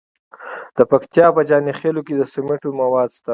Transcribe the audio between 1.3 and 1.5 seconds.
په